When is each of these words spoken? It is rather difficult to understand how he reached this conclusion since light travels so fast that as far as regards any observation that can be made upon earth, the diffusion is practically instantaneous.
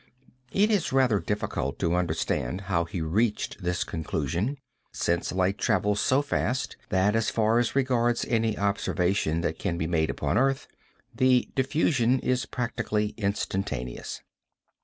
It 0.51 0.71
is 0.71 0.91
rather 0.91 1.19
difficult 1.19 1.77
to 1.77 1.93
understand 1.93 2.61
how 2.61 2.85
he 2.85 3.01
reached 3.01 3.61
this 3.61 3.83
conclusion 3.83 4.57
since 4.91 5.31
light 5.31 5.59
travels 5.59 5.99
so 5.99 6.23
fast 6.23 6.75
that 6.89 7.15
as 7.15 7.29
far 7.29 7.59
as 7.59 7.75
regards 7.75 8.25
any 8.25 8.57
observation 8.57 9.41
that 9.41 9.59
can 9.59 9.77
be 9.77 9.85
made 9.85 10.09
upon 10.09 10.39
earth, 10.39 10.67
the 11.13 11.49
diffusion 11.53 12.17
is 12.21 12.47
practically 12.47 13.09
instantaneous. 13.15 14.23